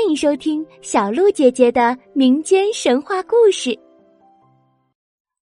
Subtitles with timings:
[0.00, 3.68] 欢迎收听小鹿姐姐的民间神话故事《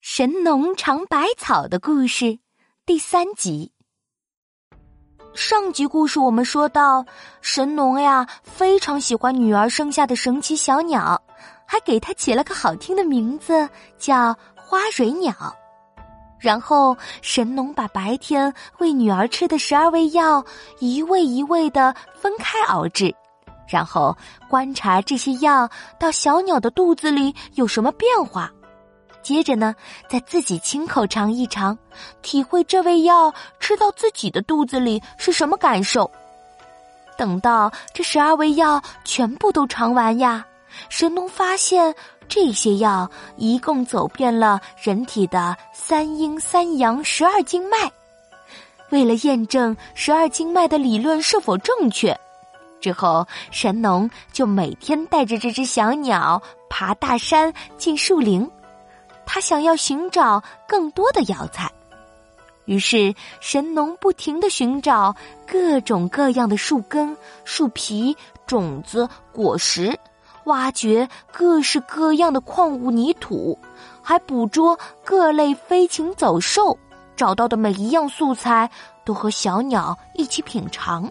[0.00, 2.36] 神农尝百草》的故事
[2.84, 3.70] 第三集。
[5.32, 7.06] 上集故事我们说到，
[7.40, 11.22] 神农呀非常喜欢女儿生下的神奇小鸟，
[11.64, 13.66] 还给它起了个好听的名字，
[13.96, 15.32] 叫花蕊鸟。
[16.40, 20.44] 然后神农把白天喂女儿吃的十二味药
[20.80, 23.14] 一味一味的分开熬制。
[23.68, 24.16] 然后
[24.48, 28.50] 观察这些药到小鸟的肚子里有什么变化，
[29.22, 29.74] 接着呢，
[30.08, 31.76] 再自己亲口尝一尝，
[32.22, 36.10] 体会这味药吃到自己的肚子里是什么感受。
[37.16, 40.46] 等到这十二味药全部都尝完呀，
[40.88, 41.94] 神农发现
[42.28, 47.90] 这些药一共走遍了人体的三阴三阳十二经脉。
[48.90, 52.18] 为了验证十二经脉的理论是否正确。
[52.80, 58.48] 之后，神农就每天带着这只小鸟爬大山、进树林，
[59.26, 61.70] 他想要寻找更多的药材。
[62.66, 65.16] 于是，神农不停的寻找
[65.46, 68.14] 各种各样的树根、树皮、
[68.46, 69.98] 种子、果实，
[70.44, 73.58] 挖掘各式各样的矿物泥土，
[74.02, 76.78] 还捕捉各类飞禽走兽。
[77.16, 78.70] 找到的每一样素材，
[79.04, 81.10] 都和小鸟一起品尝。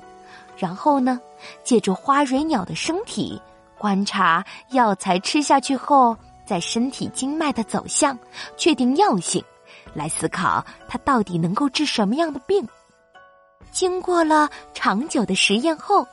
[0.57, 1.19] 然后呢？
[1.63, 3.39] 借助花蕊鸟的身体
[3.77, 8.17] 观察药材吃下去后，在身体经脉的走向，
[8.57, 9.43] 确定药性，
[9.93, 12.67] 来思考它到底能够治什么样的病。
[13.71, 16.07] 经过了长久的实验后，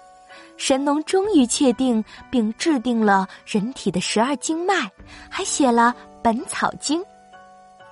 [0.59, 4.91] 神农终于确定并制定了人体的十二经脉，
[5.31, 7.01] 还写了《本草经》。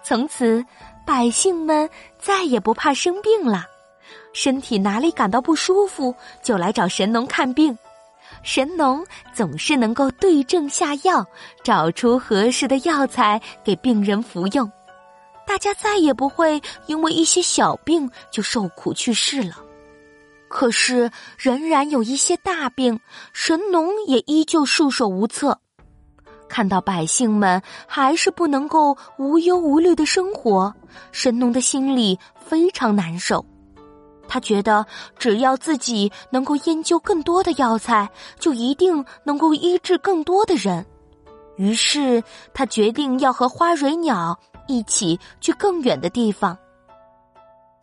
[0.03, 0.63] 从此，
[1.07, 3.65] 百姓们再也不怕生病了。
[4.33, 7.77] 身体哪里感到不舒服，就来找神农看病。
[8.43, 11.25] 神农总是能够对症下药，
[11.63, 14.71] 找出合适的药材给病人服用。
[15.47, 19.57] 大家再也不会因为一些小病就受苦去世了。
[20.49, 22.99] 可是，仍然有一些大病，
[23.33, 25.59] 神农也依旧束手无策。
[26.49, 30.75] 看到百姓们还是不能够无忧无虑的生活，
[31.11, 33.45] 神农的心里非常难受。
[34.33, 34.87] 他觉得，
[35.19, 40.87] 只要自己能够研究更多的药材，就一定能够医治更多的人。
[41.57, 46.57] 于是，他决定要和花蕊鸟一起去更远的地方。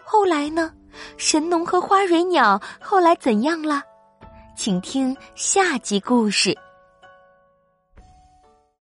[0.03, 0.71] 后来呢？
[1.17, 3.83] 神农和花蕊鸟后来怎样了？
[4.55, 6.57] 请听下集故事。